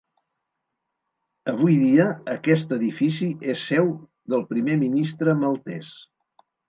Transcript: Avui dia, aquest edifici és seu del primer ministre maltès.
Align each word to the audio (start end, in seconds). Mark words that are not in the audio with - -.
Avui 1.51 1.75
dia, 1.81 2.07
aquest 2.37 2.73
edifici 2.77 3.29
és 3.55 3.67
seu 3.73 3.93
del 4.35 4.47
primer 4.55 4.79
ministre 4.87 5.37
maltès. 5.45 5.93